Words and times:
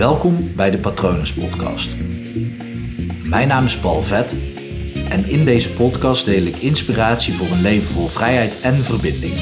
Welkom 0.00 0.54
bij 0.56 0.70
de 0.70 0.78
Patronus 0.78 1.34
Podcast. 1.34 1.96
Mijn 3.24 3.48
naam 3.48 3.64
is 3.64 3.78
Paul 3.78 4.02
Vet 4.02 4.32
en 5.08 5.24
in 5.24 5.44
deze 5.44 5.72
podcast 5.72 6.24
deel 6.24 6.42
ik 6.42 6.56
inspiratie 6.56 7.34
voor 7.34 7.46
een 7.46 7.60
leven 7.60 7.92
vol 7.92 8.08
vrijheid 8.08 8.60
en 8.60 8.84
verbinding. 8.84 9.34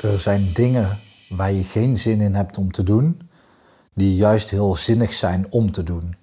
Er 0.00 0.20
zijn 0.20 0.52
dingen 0.52 1.00
waar 1.28 1.52
je 1.52 1.64
geen 1.64 1.96
zin 1.96 2.20
in 2.20 2.34
hebt 2.34 2.58
om 2.58 2.70
te 2.70 2.82
doen, 2.82 3.20
die 3.94 4.16
juist 4.16 4.50
heel 4.50 4.76
zinnig 4.76 5.12
zijn 5.12 5.46
om 5.50 5.70
te 5.70 5.82
doen. 5.82 6.16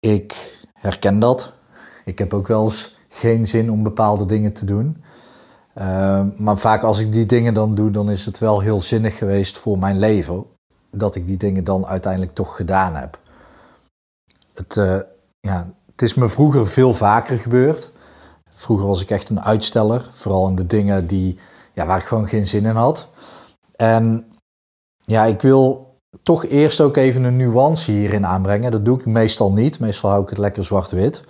Ik 0.00 0.58
herken 0.72 1.18
dat. 1.18 1.54
Ik 2.04 2.18
heb 2.18 2.34
ook 2.34 2.46
wel 2.46 2.64
eens 2.64 2.96
geen 3.08 3.46
zin 3.46 3.70
om 3.70 3.82
bepaalde 3.82 4.26
dingen 4.26 4.52
te 4.52 4.64
doen. 4.64 5.01
Uh, 5.78 6.24
maar 6.36 6.58
vaak 6.58 6.82
als 6.82 7.00
ik 7.00 7.12
die 7.12 7.26
dingen 7.26 7.54
dan 7.54 7.74
doe, 7.74 7.90
dan 7.90 8.10
is 8.10 8.26
het 8.26 8.38
wel 8.38 8.60
heel 8.60 8.80
zinnig 8.80 9.18
geweest 9.18 9.58
voor 9.58 9.78
mijn 9.78 9.98
leven. 9.98 10.44
Dat 10.90 11.14
ik 11.14 11.26
die 11.26 11.36
dingen 11.36 11.64
dan 11.64 11.86
uiteindelijk 11.86 12.34
toch 12.34 12.56
gedaan 12.56 12.94
heb. 12.94 13.18
Het, 14.54 14.76
uh, 14.76 14.98
ja, 15.40 15.70
het 15.90 16.02
is 16.02 16.14
me 16.14 16.28
vroeger 16.28 16.66
veel 16.66 16.94
vaker 16.94 17.38
gebeurd. 17.38 17.90
Vroeger 18.54 18.86
was 18.86 19.02
ik 19.02 19.10
echt 19.10 19.28
een 19.28 19.42
uitsteller. 19.42 20.10
Vooral 20.12 20.48
in 20.48 20.54
de 20.54 20.66
dingen 20.66 21.06
die, 21.06 21.38
ja, 21.72 21.86
waar 21.86 21.98
ik 21.98 22.06
gewoon 22.06 22.28
geen 22.28 22.46
zin 22.46 22.66
in 22.66 22.76
had. 22.76 23.08
En 23.76 24.32
ja, 25.00 25.24
ik 25.24 25.40
wil 25.40 25.92
toch 26.22 26.44
eerst 26.46 26.80
ook 26.80 26.96
even 26.96 27.24
een 27.24 27.36
nuance 27.36 27.90
hierin 27.90 28.26
aanbrengen. 28.26 28.70
Dat 28.70 28.84
doe 28.84 28.98
ik 28.98 29.06
meestal 29.06 29.52
niet. 29.52 29.78
Meestal 29.78 30.10
hou 30.10 30.22
ik 30.22 30.28
het 30.28 30.38
lekker 30.38 30.64
zwart-wit. 30.64 31.22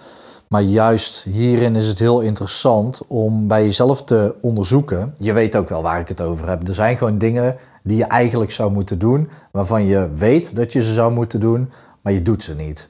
Maar 0.53 0.63
juist 0.63 1.23
hierin 1.23 1.77
is 1.77 1.89
het 1.89 1.99
heel 1.99 2.21
interessant 2.21 3.07
om 3.07 3.49
bij 3.49 3.65
jezelf 3.65 4.05
te 4.05 4.35
onderzoeken. 4.41 5.15
Je 5.17 5.33
weet 5.33 5.57
ook 5.57 5.69
wel 5.69 5.83
waar 5.83 6.01
ik 6.01 6.09
het 6.09 6.21
over 6.21 6.49
heb. 6.49 6.69
Er 6.69 6.75
zijn 6.75 6.97
gewoon 6.97 7.19
dingen 7.19 7.57
die 7.83 7.97
je 7.97 8.05
eigenlijk 8.05 8.53
zou 8.53 8.73
moeten 8.73 8.99
doen, 8.99 9.29
waarvan 9.53 9.87
je 9.87 10.11
weet 10.15 10.57
dat 10.57 10.73
je 10.73 10.83
ze 10.83 10.93
zou 10.93 11.13
moeten 11.13 11.41
doen, 11.41 11.71
maar 12.03 12.13
je 12.13 12.23
doet 12.23 12.43
ze 12.43 12.55
niet. 12.55 12.89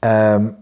Um, 0.00 0.56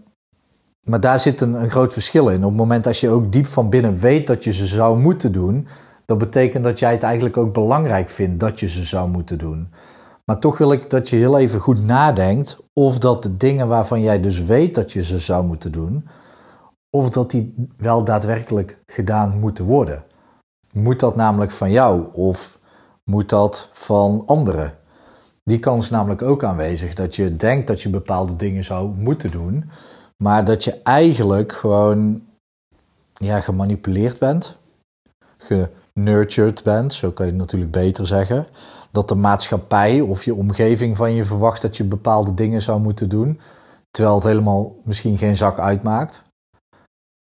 maar 0.83 0.99
daar 0.99 1.19
zit 1.19 1.41
een, 1.41 1.53
een 1.53 1.69
groot 1.69 1.93
verschil 1.93 2.29
in. 2.29 2.43
Op 2.43 2.49
het 2.49 2.59
moment 2.59 2.83
dat 2.83 2.99
je 2.99 3.09
ook 3.09 3.31
diep 3.31 3.47
van 3.47 3.69
binnen 3.69 3.99
weet 3.99 4.27
dat 4.27 4.43
je 4.43 4.53
ze 4.53 4.65
zou 4.65 4.99
moeten 4.99 5.31
doen, 5.31 5.67
dat 6.05 6.17
betekent 6.17 6.63
dat 6.63 6.79
jij 6.79 6.91
het 6.91 7.03
eigenlijk 7.03 7.37
ook 7.37 7.53
belangrijk 7.53 8.09
vindt 8.09 8.39
dat 8.39 8.59
je 8.59 8.69
ze 8.69 8.83
zou 8.83 9.09
moeten 9.09 9.37
doen. 9.37 9.69
Maar 10.25 10.39
toch 10.39 10.57
wil 10.57 10.71
ik 10.71 10.89
dat 10.89 11.09
je 11.09 11.15
heel 11.15 11.37
even 11.37 11.59
goed 11.59 11.85
nadenkt 11.85 12.57
of 12.73 12.99
dat 12.99 13.23
de 13.23 13.37
dingen 13.37 13.67
waarvan 13.67 14.01
jij 14.01 14.19
dus 14.21 14.41
weet 14.41 14.75
dat 14.75 14.91
je 14.91 15.03
ze 15.03 15.19
zou 15.19 15.45
moeten 15.45 15.71
doen, 15.71 16.07
of 16.89 17.09
dat 17.09 17.31
die 17.31 17.67
wel 17.77 18.03
daadwerkelijk 18.03 18.77
gedaan 18.85 19.39
moeten 19.39 19.65
worden. 19.65 20.03
Moet 20.73 20.99
dat 20.99 21.15
namelijk 21.15 21.51
van 21.51 21.71
jou 21.71 22.05
of 22.13 22.59
moet 23.03 23.29
dat 23.29 23.69
van 23.71 24.23
anderen? 24.25 24.77
Die 25.43 25.59
kans 25.59 25.83
is 25.83 25.89
namelijk 25.89 26.21
ook 26.21 26.43
aanwezig 26.43 26.93
dat 26.93 27.15
je 27.15 27.35
denkt 27.35 27.67
dat 27.67 27.81
je 27.81 27.89
bepaalde 27.89 28.35
dingen 28.35 28.63
zou 28.63 28.89
moeten 28.95 29.31
doen, 29.31 29.69
maar 30.17 30.45
dat 30.45 30.63
je 30.63 30.81
eigenlijk 30.83 31.51
gewoon 31.51 32.23
ja, 33.13 33.39
gemanipuleerd 33.41 34.19
bent, 34.19 34.57
genurtured 35.37 36.63
bent, 36.63 36.93
zo 36.93 37.11
kan 37.11 37.25
je 37.25 37.31
het 37.31 37.41
natuurlijk 37.41 37.71
beter 37.71 38.07
zeggen 38.07 38.47
dat 38.93 39.09
de 39.09 39.15
maatschappij 39.15 40.01
of 40.01 40.23
je 40.23 40.35
omgeving 40.35 40.97
van 40.97 41.13
je 41.13 41.25
verwacht 41.25 41.61
dat 41.61 41.77
je 41.77 41.83
bepaalde 41.83 42.33
dingen 42.33 42.61
zou 42.61 42.79
moeten 42.79 43.09
doen, 43.09 43.39
terwijl 43.91 44.15
het 44.15 44.23
helemaal 44.23 44.75
misschien 44.83 45.17
geen 45.17 45.37
zak 45.37 45.59
uitmaakt. 45.59 46.23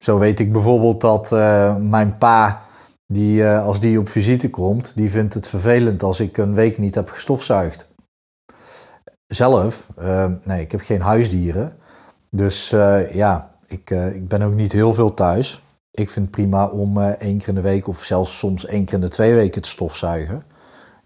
Zo 0.03 0.17
weet 0.17 0.39
ik 0.39 0.51
bijvoorbeeld 0.51 1.01
dat 1.01 1.31
uh, 1.31 1.75
mijn 1.75 2.17
pa, 2.17 2.61
die, 3.05 3.41
uh, 3.41 3.65
als 3.65 3.79
die 3.79 3.99
op 3.99 4.09
visite 4.09 4.49
komt, 4.49 4.95
die 4.95 5.11
vindt 5.11 5.33
het 5.33 5.47
vervelend 5.47 6.03
als 6.03 6.19
ik 6.19 6.37
een 6.37 6.53
week 6.53 6.77
niet 6.77 6.95
heb 6.95 7.09
gestofzuigd. 7.09 7.89
Zelf, 9.27 9.87
uh, 9.99 10.31
nee, 10.43 10.61
ik 10.61 10.71
heb 10.71 10.81
geen 10.81 11.01
huisdieren. 11.01 11.77
Dus 12.29 12.69
ja, 13.11 13.55
ik, 13.67 13.89
ik 13.89 14.27
ben 14.27 14.41
ook 14.41 14.53
niet 14.53 14.71
heel 14.71 14.93
veel 14.93 15.13
thuis. 15.13 15.61
Ik 15.91 16.09
vind 16.09 16.25
het 16.25 16.35
prima 16.35 16.67
om 16.67 16.99
één 17.01 17.37
keer 17.37 17.47
in 17.47 17.55
de 17.55 17.61
week 17.61 17.87
of 17.87 18.03
zelfs 18.03 18.37
soms 18.37 18.65
één 18.65 18.85
keer 18.85 18.93
in 18.93 19.01
de 19.01 19.09
twee 19.09 19.33
weken 19.33 19.61
te 19.61 19.69
stofzuigen 19.69 20.43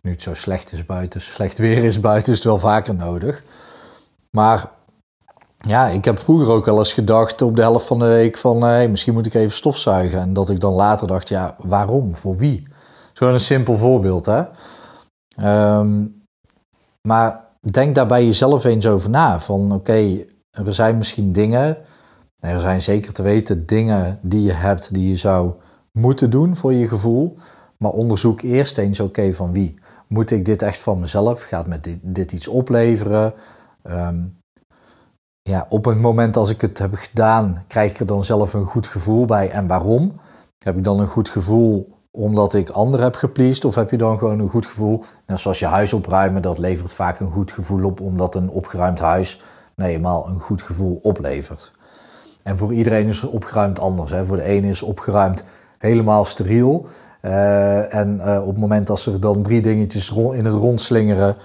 nu 0.06 0.12
het 0.12 0.22
zo 0.22 0.34
slecht 0.34 0.72
is 0.72 0.86
buiten, 0.86 1.22
slecht 1.22 1.58
weer 1.58 1.84
is 1.84 2.00
buiten, 2.00 2.32
is 2.32 2.38
het 2.38 2.48
wel 2.48 2.60
vaker 2.60 2.96
nodig. 2.96 3.44
Maar 4.30 4.72
ja, 5.58 5.88
ik 5.88 6.06
heb 6.06 6.20
vroeger 6.20 6.50
ook 6.50 6.66
wel 6.66 6.78
eens 6.78 6.94
gedacht 6.94 7.42
op 7.42 7.56
de 7.56 7.62
helft 7.62 7.88
van 7.88 8.00
de 8.00 8.06
week 8.06 8.38
van 8.38 8.62
hey, 8.62 8.90
misschien 8.90 9.14
moet 9.14 9.26
ik 9.26 9.34
even 9.34 9.56
stofzuigen. 9.56 10.20
En 10.20 10.34
dat 10.34 10.50
ik 10.50 10.60
dan 10.60 10.74
later 10.74 11.08
dacht, 11.08 11.30
ja, 11.30 11.56
waarom? 11.60 12.16
Voor 12.16 12.38
wie? 12.38 12.64
Zo'n 13.14 13.34
een 13.34 13.40
simpel 13.40 13.78
voorbeeld, 13.78 14.26
hè. 14.26 14.44
Um, 15.78 16.24
maar 17.08 17.44
denk 17.72 17.96
daar 17.96 18.08
bij 18.08 18.26
jezelf 18.26 18.64
eens 18.64 18.88
over 18.88 19.10
na. 19.10 19.40
Van 19.40 19.72
oké, 19.72 20.26
er 20.52 20.74
zijn 20.74 20.98
misschien 20.98 21.32
dingen, 21.32 21.78
er 22.40 22.60
zijn 22.60 22.82
zeker 22.82 23.14
te 23.14 23.22
weten 23.22 23.66
dingen 23.66 24.20
die 24.22 24.44
je 24.44 24.54
hebt 24.54 24.94
die 24.94 25.10
je 25.10 25.18
zou 25.18 25.54
moeten 25.92 26.30
doen 26.30 26.56
voor 26.56 26.74
je 26.74 26.88
gevoel. 26.88 27.38
Maar 27.78 27.92
onderzoek 27.92 28.42
eerst 28.42 28.78
eens 28.78 29.00
oké 29.00 29.34
van 29.34 29.52
wie. 29.52 29.76
Moet 30.08 30.32
ik 30.32 30.46
dit 30.46 30.62
echt 30.62 30.80
van 30.80 31.00
mezelf? 31.00 31.42
Gaat 31.42 31.68
me 31.68 31.80
dit, 31.80 32.00
dit 32.02 32.32
iets 32.32 32.48
opleveren? 32.48 33.34
Um, 33.84 34.38
ja, 35.42 35.66
op 35.70 35.86
het 35.86 36.02
moment 36.02 36.38
als 36.38 36.50
ik 36.50 36.62
het 36.62 36.78
heb 36.78 36.94
gedaan, 36.94 37.64
krijg 37.68 37.92
ik 37.92 38.00
er 38.00 38.06
dan 38.06 38.24
zelf 38.24 38.54
een 38.54 38.66
goed 38.66 38.88
gevoel 38.88 39.26
bij. 39.26 39.50
En 39.50 39.68
waarom? 39.68 40.20
Heb 40.58 40.78
ik 40.78 40.84
dan 40.84 41.00
een 41.00 41.08
goed 41.08 41.30
gevoel 41.30 41.94
omdat 42.12 42.54
ik 42.54 42.70
anderen 42.70 43.06
heb 43.06 43.16
gepleased? 43.16 43.66
Of 43.66 43.76
heb 43.76 43.92
je 43.92 43.98
dan 43.98 44.18
gewoon 44.18 44.40
een 44.40 44.50
goed 44.50 44.66
gevoel? 44.66 45.04
Nou, 45.26 45.40
zoals 45.40 45.60
je 45.60 45.66
huis 45.66 45.94
opruimen, 45.94 46.42
dat 46.42 46.58
levert 46.58 46.92
vaak 46.92 47.20
een 47.20 47.32
goed 47.32 47.52
gevoel 47.52 47.86
op, 47.86 48.00
omdat 48.00 48.36
een 48.36 48.50
opgeruimd 48.50 49.00
huis 49.00 49.42
eenmaal 49.76 50.28
een 50.28 50.40
goed 50.40 50.62
gevoel 50.62 51.00
oplevert. 51.02 51.72
En 52.44 52.58
voor 52.58 52.74
iedereen 52.74 53.08
is 53.08 53.24
opgeruimd 53.24 53.80
anders. 53.80 54.12
Hè? 54.12 54.26
Voor 54.26 54.36
de 54.36 54.44
ene 54.44 54.68
is 54.68 54.82
opgeruimd 54.82 55.44
helemaal 55.78 56.26
steriel. 56.26 56.88
Uh, 57.26 57.94
en 57.94 58.22
uh, 58.26 58.40
op 58.42 58.48
het 58.48 58.58
moment 58.58 58.88
dat 58.88 59.06
er 59.06 59.20
dan 59.20 59.42
drie 59.42 59.62
dingetjes 59.62 60.12
in 60.12 60.46
het 60.46 60.54
rond 60.54 60.82
slingeren. 60.82 61.36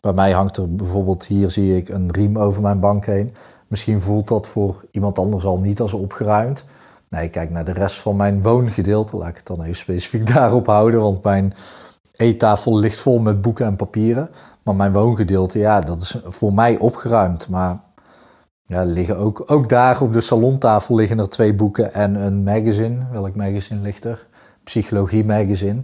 Bij 0.00 0.12
mij 0.12 0.32
hangt 0.32 0.56
er 0.56 0.74
bijvoorbeeld, 0.74 1.24
hier 1.24 1.50
zie 1.50 1.76
ik 1.76 1.88
een 1.88 2.12
riem 2.12 2.38
over 2.38 2.62
mijn 2.62 2.80
bank 2.80 3.06
heen. 3.06 3.34
Misschien 3.66 4.00
voelt 4.00 4.28
dat 4.28 4.46
voor 4.46 4.84
iemand 4.90 5.18
anders 5.18 5.44
al 5.44 5.58
niet 5.58 5.80
als 5.80 5.92
opgeruimd. 5.92 6.64
Nee, 7.08 7.28
kijk 7.28 7.50
naar 7.50 7.64
de 7.64 7.72
rest 7.72 8.00
van 8.00 8.16
mijn 8.16 8.42
woongedeelte. 8.42 9.16
Laat 9.16 9.28
ik 9.28 9.36
het 9.36 9.46
dan 9.46 9.62
even 9.62 9.76
specifiek 9.76 10.26
daarop 10.34 10.66
houden. 10.66 11.00
Want 11.00 11.22
mijn 11.22 11.54
eettafel 12.12 12.78
ligt 12.78 12.98
vol 12.98 13.18
met 13.18 13.42
boeken 13.42 13.66
en 13.66 13.76
papieren. 13.76 14.30
Maar 14.62 14.74
mijn 14.74 14.92
woongedeelte, 14.92 15.58
ja, 15.58 15.80
dat 15.80 16.00
is 16.00 16.18
voor 16.24 16.52
mij 16.52 16.78
opgeruimd. 16.78 17.48
Maar 17.48 17.80
ja, 18.66 18.82
liggen 18.82 19.16
ook, 19.16 19.42
ook 19.46 19.68
daar 19.68 20.00
op 20.00 20.12
de 20.12 20.20
salontafel 20.20 20.94
liggen 20.94 21.18
er 21.18 21.28
twee 21.28 21.54
boeken 21.54 21.94
en 21.94 22.14
een 22.14 22.42
magazine. 22.42 23.06
Welk 23.12 23.34
magazine 23.34 23.80
ligt 23.80 24.04
er? 24.04 24.26
Psychologie 24.66 25.24
Magazine. 25.24 25.82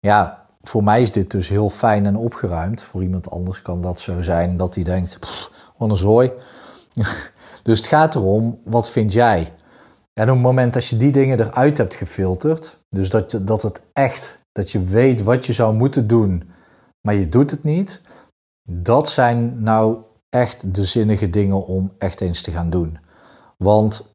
Ja, 0.00 0.46
voor 0.62 0.84
mij 0.84 1.02
is 1.02 1.12
dit 1.12 1.30
dus 1.30 1.48
heel 1.48 1.70
fijn 1.70 2.06
en 2.06 2.16
opgeruimd. 2.16 2.82
Voor 2.82 3.02
iemand 3.02 3.30
anders 3.30 3.62
kan 3.62 3.80
dat 3.80 4.00
zo 4.00 4.20
zijn 4.20 4.56
dat 4.56 4.74
hij 4.74 4.84
denkt, 4.84 5.18
wat 5.76 5.90
een 5.90 5.96
zooi. 5.96 6.32
dus 7.62 7.78
het 7.78 7.88
gaat 7.88 8.14
erom, 8.14 8.58
wat 8.64 8.90
vind 8.90 9.12
jij? 9.12 9.52
En 10.12 10.28
op 10.28 10.34
het 10.34 10.44
moment 10.44 10.72
dat 10.72 10.86
je 10.86 10.96
die 10.96 11.12
dingen 11.12 11.40
eruit 11.40 11.78
hebt 11.78 11.94
gefilterd, 11.94 12.78
dus 12.88 13.10
dat, 13.10 13.40
dat 13.42 13.62
het 13.62 13.80
echt, 13.92 14.38
dat 14.52 14.70
je 14.70 14.82
weet 14.82 15.22
wat 15.22 15.46
je 15.46 15.52
zou 15.52 15.74
moeten 15.74 16.06
doen, 16.06 16.50
maar 17.00 17.14
je 17.14 17.28
doet 17.28 17.50
het 17.50 17.64
niet, 17.64 18.00
dat 18.70 19.08
zijn 19.08 19.62
nou 19.62 19.96
echt 20.28 20.74
de 20.74 20.84
zinnige 20.84 21.30
dingen 21.30 21.66
om 21.66 21.92
echt 21.98 22.20
eens 22.20 22.42
te 22.42 22.50
gaan 22.50 22.70
doen. 22.70 22.98
Want 23.56 24.11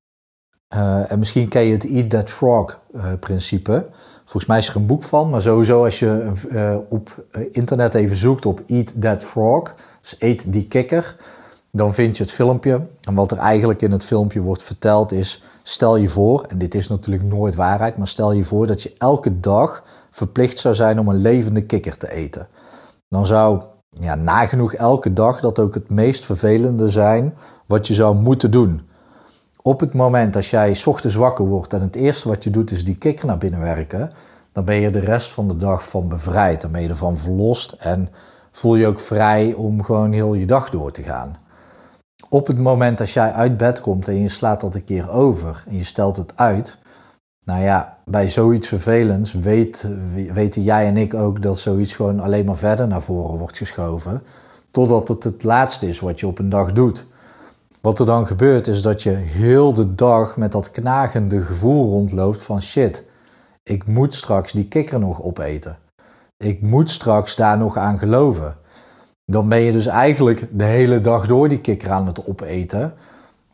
uh, 0.75 1.11
en 1.11 1.19
misschien 1.19 1.47
ken 1.47 1.61
je 1.61 1.73
het 1.73 1.89
Eat 1.89 2.09
That 2.09 2.29
Frog 2.29 2.79
uh, 2.95 3.03
principe. 3.19 3.85
Volgens 4.23 4.45
mij 4.45 4.57
is 4.57 4.69
er 4.69 4.75
een 4.75 4.85
boek 4.85 5.03
van, 5.03 5.29
maar 5.29 5.41
sowieso 5.41 5.83
als 5.83 5.99
je 5.99 6.31
uh, 6.51 6.75
op 6.89 7.25
internet 7.51 7.93
even 7.93 8.15
zoekt 8.15 8.45
op 8.45 8.61
Eat 8.67 9.01
That 9.01 9.23
Frog, 9.23 9.75
dus 10.01 10.15
eet 10.19 10.53
die 10.53 10.67
kikker, 10.67 11.15
dan 11.71 11.93
vind 11.93 12.17
je 12.17 12.23
het 12.23 12.31
filmpje. 12.31 12.81
En 13.01 13.13
wat 13.13 13.31
er 13.31 13.37
eigenlijk 13.37 13.81
in 13.81 13.91
het 13.91 14.05
filmpje 14.05 14.41
wordt 14.41 14.63
verteld 14.63 15.11
is, 15.11 15.43
stel 15.63 15.95
je 15.95 16.09
voor, 16.09 16.45
en 16.47 16.57
dit 16.57 16.75
is 16.75 16.87
natuurlijk 16.87 17.23
nooit 17.23 17.55
waarheid, 17.55 17.97
maar 17.97 18.07
stel 18.07 18.31
je 18.31 18.43
voor 18.43 18.67
dat 18.67 18.83
je 18.83 18.93
elke 18.97 19.39
dag 19.39 19.83
verplicht 20.11 20.57
zou 20.57 20.75
zijn 20.75 20.99
om 20.99 21.07
een 21.07 21.21
levende 21.21 21.65
kikker 21.65 21.97
te 21.97 22.11
eten. 22.11 22.47
Dan 23.09 23.25
zou 23.25 23.61
ja, 23.89 24.15
nagenoeg 24.15 24.73
elke 24.73 25.13
dag 25.13 25.39
dat 25.39 25.59
ook 25.59 25.73
het 25.73 25.89
meest 25.89 26.25
vervelende 26.25 26.89
zijn 26.89 27.35
wat 27.65 27.87
je 27.87 27.93
zou 27.93 28.15
moeten 28.15 28.51
doen 28.51 28.86
op 29.67 29.79
het 29.79 29.93
moment 29.93 30.33
dat 30.33 30.45
jij 30.45 30.77
ochtends 30.85 31.15
wakker 31.15 31.45
wordt 31.45 31.73
en 31.73 31.81
het 31.81 31.95
eerste 31.95 32.27
wat 32.27 32.43
je 32.43 32.49
doet 32.49 32.71
is 32.71 32.85
die 32.85 32.97
kikker 32.97 33.25
naar 33.25 33.37
binnen 33.37 33.59
werken, 33.59 34.11
dan 34.51 34.65
ben 34.65 34.75
je 34.75 34.89
de 34.89 34.99
rest 34.99 35.31
van 35.31 35.47
de 35.47 35.57
dag 35.57 35.89
van 35.89 36.07
bevrijd. 36.07 36.61
Dan 36.61 36.71
ben 36.71 36.81
je 36.81 36.89
ervan 36.89 37.17
verlost 37.17 37.71
en 37.71 38.09
voel 38.51 38.75
je 38.75 38.87
ook 38.87 38.99
vrij 38.99 39.53
om 39.53 39.83
gewoon 39.83 40.11
heel 40.11 40.33
je 40.33 40.45
dag 40.45 40.69
door 40.69 40.91
te 40.91 41.01
gaan. 41.03 41.37
Op 42.29 42.47
het 42.47 42.57
moment 42.57 42.97
dat 42.97 43.11
jij 43.11 43.31
uit 43.31 43.57
bed 43.57 43.81
komt 43.81 44.07
en 44.07 44.21
je 44.21 44.29
slaat 44.29 44.61
dat 44.61 44.75
een 44.75 44.83
keer 44.83 45.09
over 45.09 45.63
en 45.67 45.75
je 45.75 45.83
stelt 45.83 46.15
het 46.15 46.33
uit, 46.35 46.77
Nou 47.45 47.61
ja, 47.61 47.97
bij 48.05 48.29
zoiets 48.29 48.67
vervelends 48.67 49.33
weet, 49.33 49.89
weten 50.33 50.61
jij 50.63 50.87
en 50.87 50.97
ik 50.97 51.13
ook 51.13 51.41
dat 51.41 51.59
zoiets 51.59 51.95
gewoon 51.95 52.19
alleen 52.19 52.45
maar 52.45 52.57
verder 52.57 52.87
naar 52.87 53.01
voren 53.01 53.37
wordt 53.37 53.57
geschoven. 53.57 54.23
Totdat 54.71 55.07
het 55.07 55.23
het 55.23 55.43
laatste 55.43 55.87
is 55.87 55.99
wat 55.99 56.19
je 56.19 56.27
op 56.27 56.39
een 56.39 56.49
dag 56.49 56.71
doet. 56.71 57.05
Wat 57.87 57.99
er 57.99 58.05
dan 58.05 58.27
gebeurt 58.27 58.67
is 58.67 58.81
dat 58.81 59.03
je 59.03 59.09
heel 59.09 59.73
de 59.73 59.95
dag 59.95 60.37
met 60.37 60.51
dat 60.51 60.71
knagende 60.71 61.41
gevoel 61.41 61.89
rondloopt 61.89 62.41
van 62.41 62.61
shit, 62.61 63.03
ik 63.63 63.87
moet 63.87 64.13
straks 64.13 64.51
die 64.51 64.67
kikker 64.67 64.99
nog 64.99 65.21
opeten. 65.21 65.77
Ik 66.37 66.61
moet 66.61 66.89
straks 66.89 67.35
daar 67.35 67.57
nog 67.57 67.77
aan 67.77 67.97
geloven. 67.97 68.57
Dan 69.25 69.49
ben 69.49 69.59
je 69.59 69.71
dus 69.71 69.85
eigenlijk 69.85 70.47
de 70.51 70.63
hele 70.63 71.01
dag 71.01 71.27
door 71.27 71.49
die 71.49 71.59
kikker 71.59 71.91
aan 71.91 72.05
het 72.05 72.27
opeten, 72.27 72.93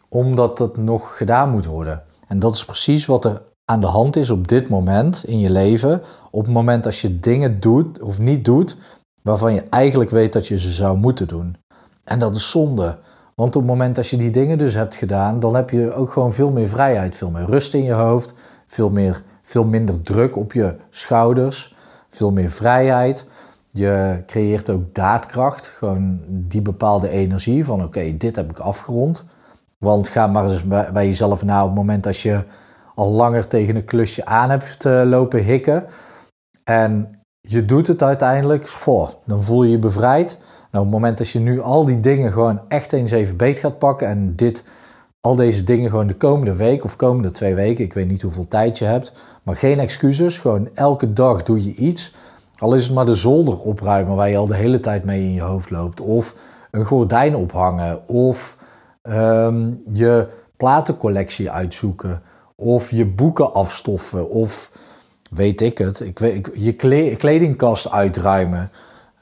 omdat 0.10 0.60
het 0.60 0.78
nog 0.78 1.18
gedaan 1.18 1.50
moet 1.50 1.66
worden. 1.66 2.04
En 2.28 2.40
dat 2.40 2.54
is 2.54 2.66
precies 2.66 3.06
wat 3.06 3.26
er 3.26 3.42
aan 3.66 3.82
de 3.82 3.88
hand 3.88 4.16
is 4.16 4.30
op 4.30 4.48
dit 4.48 4.70
moment 4.70 5.24
in 5.26 5.40
je 5.40 5.50
leven. 5.50 6.02
Op 6.32 6.44
het 6.44 6.54
moment 6.54 6.86
als 6.86 7.02
je 7.02 7.20
dingen 7.20 7.60
doet 7.60 8.02
of 8.02 8.20
niet 8.20 8.46
doet 8.46 8.78
waarvan 9.22 9.54
je 9.54 9.64
eigenlijk 9.70 10.10
weet 10.10 10.34
dat 10.34 10.48
je 10.48 10.60
ze 10.60 10.72
zou 10.72 10.98
moeten 10.98 11.28
doen. 11.28 11.58
En 12.04 12.20
dat 12.20 12.36
is 12.36 12.50
zonde. 12.50 12.98
Want 13.36 13.56
op 13.56 13.62
het 13.62 13.72
moment 13.72 13.98
als 13.98 14.10
je 14.10 14.18
die 14.18 14.32
dingen 14.32 14.58
dus 14.58 14.74
hebt 14.74 14.96
gedaan, 14.96 15.40
dan 15.40 15.56
heb 15.56 15.70
je 15.70 15.94
ook 15.94 16.12
gewoon 16.12 16.34
veel 16.34 16.52
meer 16.52 16.68
vrijheid, 16.68 17.16
veel 17.16 17.30
meer 17.30 17.46
rust 17.46 17.74
in 17.74 17.84
je 17.84 17.92
hoofd, 17.92 18.34
veel, 18.68 18.90
meer, 18.90 19.22
veel 19.42 19.64
minder 19.64 20.02
druk 20.02 20.36
op 20.36 20.54
je 20.54 20.76
schouders, 20.90 21.76
veel 22.10 22.32
meer 22.32 22.50
vrijheid. 22.50 23.26
Je 23.70 24.24
creëert 24.26 24.70
ook 24.70 24.96
daadkracht, 24.96 25.68
gewoon 25.68 26.20
die 26.28 26.62
bepaalde 26.62 27.10
energie 27.10 27.66
van 27.66 27.84
oké, 27.84 28.18
dit 28.18 28.36
heb 28.36 28.50
ik 28.50 28.60
afgerond. 28.60 29.26
Want 29.78 30.10
ga 30.10 30.28
maar 30.28 30.44
eens 30.44 30.68
bij 30.68 31.06
jezelf 31.06 31.44
na 31.44 31.62
op 31.62 31.68
het 31.68 31.78
moment 31.78 32.08
als 32.08 32.24
je 32.24 32.44
al 32.96 33.12
langer 33.12 33.48
tegen 33.48 33.76
een 33.76 33.86
klusje 33.86 34.26
aan 34.26 34.50
hebt 34.50 34.84
lopen 34.84 35.44
hikken. 35.44 35.86
En 36.64 37.10
je 37.42 37.66
doet 37.66 37.88
het 37.88 38.04
uiteindelijk, 38.04 38.68
voor, 38.68 39.16
dan 39.26 39.44
voel 39.44 39.64
je 39.64 39.72
je 39.72 39.80
bevrijd. 39.80 40.38
Nou, 40.74 40.86
op 40.86 40.92
het 40.92 41.02
moment 41.02 41.18
dat 41.18 41.30
je 41.30 41.40
nu 41.40 41.62
al 41.62 41.86
die 41.86 42.00
dingen 42.00 42.32
gewoon 42.32 42.62
echt 42.68 42.94
eens 42.94 43.12
even 43.12 43.38
beet 43.38 43.58
gaat 43.58 43.78
pakken 43.78 44.08
en 44.08 44.36
dit, 44.36 44.64
al 45.22 45.36
deze 45.36 45.64
dingen 45.64 45.90
gewoon 45.90 46.08
de 46.08 46.16
komende 46.16 46.56
week 46.56 46.84
of 46.84 46.96
komende 46.96 47.32
twee 47.32 47.56
weken, 47.56 47.84
ik 47.84 47.94
weet 47.94 48.08
niet 48.08 48.22
hoeveel 48.22 48.48
tijd 48.48 48.78
je 48.78 48.86
hebt, 48.86 49.14
maar 49.44 49.56
geen 49.56 49.80
excuses, 49.80 50.38
gewoon 50.38 50.70
elke 50.74 51.14
dag 51.14 51.44
doe 51.44 51.66
je 51.66 51.74
iets. 51.74 52.14
Al 52.58 52.76
is 52.76 52.86
het 52.86 52.94
maar 52.94 53.06
de 53.06 53.16
zolder 53.16 53.60
opruimen 53.60 54.16
waar 54.16 54.30
je 54.30 54.38
al 54.38 54.46
de 54.46 54.56
hele 54.56 54.80
tijd 54.80 55.04
mee 55.04 55.24
in 55.24 55.34
je 55.34 55.42
hoofd 55.42 55.70
loopt, 55.70 56.02
of 56.02 56.36
een 56.72 56.86
gordijn 56.86 57.36
ophangen, 57.36 58.08
of 58.08 58.58
ehm, 59.02 59.72
je 59.92 60.28
platencollectie 60.58 61.52
uitzoeken, 61.52 62.22
of 62.56 62.92
je 62.92 63.06
boeken 63.06 63.54
afstoffen, 63.54 64.30
of 64.30 64.72
weet 65.30 65.62
ik 65.62 65.78
het, 65.78 66.00
ik 66.00 66.20
weet, 66.20 66.50
je 66.54 67.16
kledingkast 67.16 67.92
uitruimen. 67.92 68.72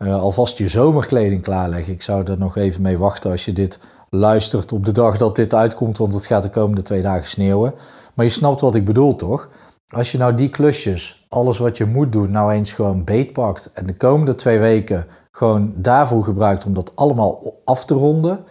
Uh, 0.03 0.21
alvast 0.21 0.57
je 0.57 0.67
zomerkleding 0.67 1.41
klaarleggen. 1.41 1.93
Ik 1.93 2.01
zou 2.01 2.23
er 2.23 2.37
nog 2.37 2.57
even 2.57 2.81
mee 2.81 2.97
wachten 2.97 3.31
als 3.31 3.45
je 3.45 3.53
dit 3.53 3.79
luistert 4.09 4.71
op 4.71 4.85
de 4.85 4.91
dag 4.91 5.17
dat 5.17 5.35
dit 5.35 5.53
uitkomt, 5.53 5.97
want 5.97 6.13
het 6.13 6.25
gaat 6.25 6.43
de 6.43 6.49
komende 6.49 6.81
twee 6.81 7.01
dagen 7.01 7.27
sneeuwen. 7.27 7.73
Maar 8.13 8.25
je 8.25 8.31
snapt 8.31 8.61
wat 8.61 8.75
ik 8.75 8.85
bedoel, 8.85 9.15
toch? 9.15 9.49
Als 9.87 10.11
je 10.11 10.17
nou 10.17 10.35
die 10.35 10.49
klusjes, 10.49 11.25
alles 11.29 11.57
wat 11.57 11.77
je 11.77 11.85
moet 11.85 12.11
doen, 12.11 12.31
nou 12.31 12.51
eens 12.51 12.73
gewoon 12.73 13.03
beetpakt 13.03 13.71
en 13.73 13.85
de 13.85 13.95
komende 13.95 14.35
twee 14.35 14.59
weken 14.59 15.05
gewoon 15.31 15.73
daarvoor 15.75 16.23
gebruikt 16.23 16.65
om 16.65 16.73
dat 16.73 16.91
allemaal 16.95 17.61
af 17.65 17.85
te 17.85 17.93
ronden, 17.93 18.45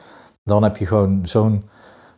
dan 0.45 0.63
heb 0.63 0.77
je 0.77 0.87
gewoon 0.87 1.21
zo'n 1.23 1.65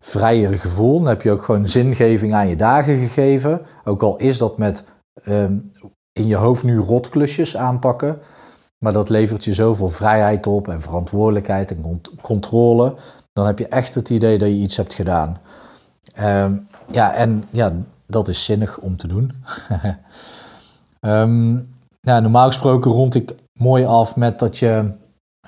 vrijer 0.01 0.59
gevoel. 0.59 0.99
Dan 0.99 1.09
heb 1.09 1.23
je 1.23 1.31
ook 1.31 1.43
gewoon 1.43 1.67
zingeving 1.67 2.35
aan 2.35 2.49
je 2.49 2.57
dagen 2.57 2.99
gegeven. 2.99 3.61
Ook 3.85 4.03
al 4.03 4.17
is 4.17 4.39
dat 4.39 4.59
met 4.59 4.85
Ehm, 5.15 5.59
in 6.13 6.27
je 6.27 6.37
hoofd 6.37 6.65
nu 6.65 6.79
rotklusjes 6.79 7.57
aanpakken. 7.57 8.19
Maar 8.83 8.93
dat 8.93 9.09
levert 9.09 9.45
je 9.45 9.55
zoveel 9.55 9.89
vrijheid 9.89 10.47
op 10.47 10.69
en 10.69 10.83
verantwoordelijkheid 10.83 11.71
en 11.71 12.01
controle. 12.21 12.95
Dan 13.33 13.47
heb 13.47 13.59
je 13.59 13.69
echt 13.69 13.95
het 13.95 14.11
idee 14.11 14.39
dat 14.39 14.49
je 14.49 14.55
iets 14.55 14.77
hebt 14.77 14.95
gedaan. 14.95 15.39
Ehm, 16.13 16.53
ja, 16.91 17.15
en 17.15 17.45
ja, 17.51 17.73
dat 18.07 18.29
is 18.29 18.45
zinnig 18.45 18.79
om 18.79 18.97
te 18.97 19.07
doen. 19.07 19.33
um, 21.01 21.75
ja, 22.11 22.21
normaal 22.21 22.47
gesproken 22.47 22.91
rond 22.91 23.15
ik 23.15 23.35
mooi 23.53 23.85
af 23.85 24.17
met 24.17 24.39
dat 24.39 24.59
je, 24.59 24.91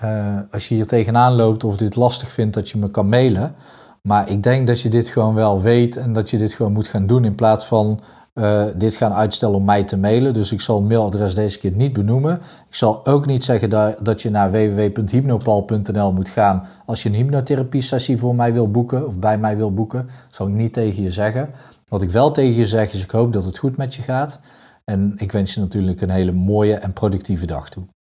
uh, 0.05 0.39
als 0.51 0.69
je 0.69 0.75
hier 0.75 0.87
tegenaan 0.87 1.33
loopt 1.33 1.65
of 1.65 1.77
dit 1.77 1.97
lastig 1.97 2.33
vindt, 2.33 2.55
dat 2.55 2.71
je 2.71 2.79
me 2.79 2.91
kan 2.91 3.09
mailen. 3.09 3.55
Maar 4.03 4.31
ik 4.31 4.43
denk 4.43 4.67
dat 4.67 4.81
je 4.81 4.89
dit 4.89 5.09
gewoon 5.09 5.35
wel 5.35 5.61
weet 5.61 5.97
en 5.97 6.13
dat 6.13 6.31
je 6.31 6.39
dit 6.39 6.53
gewoon 6.53 6.73
moet 6.73 6.89
gaan 6.89 7.07
doen 7.07 7.25
in 7.25 7.35
plaats 7.35 7.67
van 7.67 8.01
uh, 8.35 8.65
dit 8.77 8.97
gaan 8.97 9.13
uitstellen 9.13 9.57
om 9.57 9.65
mij 9.65 9.85
te 9.85 9.97
mailen. 9.97 10.35
Dus 10.35 10.53
ik 10.53 10.61
zal 10.61 10.81
het 10.81 10.89
mailadres 10.89 11.35
deze 11.35 11.59
keer 11.59 11.73
niet 11.73 11.93
benoemen. 11.93 12.35
Ik 12.69 12.75
zal 12.75 13.07
ook 13.07 13.27
niet 13.27 13.45
zeggen 13.45 13.71
dat, 13.71 13.99
dat 14.03 14.23
je 14.23 14.31
naar 14.31 14.51
www.hypnopal.nl 14.51 16.13
moet 16.13 16.29
gaan 16.29 16.67
als 16.87 17.03
je 17.03 17.09
een 17.09 17.15
hypnotherapie-sessie 17.15 18.19
voor 18.19 18.35
mij 18.35 18.53
wil 18.53 18.71
boeken 18.71 19.07
of 19.07 19.19
bij 19.19 19.39
mij 19.39 19.57
wil 19.57 19.73
boeken. 19.73 20.07
Dat 20.07 20.35
zal 20.35 20.49
ik 20.49 20.55
niet 20.55 20.73
tegen 20.73 21.03
je 21.03 21.11
zeggen. 21.11 21.51
Wat 21.89 22.03
ik 22.03 22.11
wel 22.11 22.31
tegen 22.31 22.55
je 22.55 22.67
zeg 22.67 22.93
is: 22.93 23.03
ik 23.03 23.11
hoop 23.11 23.33
dat 23.33 23.45
het 23.45 23.59
goed 23.59 23.77
met 23.77 23.95
je 23.95 24.03
gaat. 24.03 24.41
En 24.85 25.13
ik 25.17 25.33
wens 25.33 25.55
je 25.55 25.61
natuurlijk 25.61 26.01
een 26.01 26.11
hele 26.11 26.33
mooie 26.33 26.75
en 26.75 26.93
productieve 26.93 27.47
dag 27.47 27.69
toe. 27.69 27.94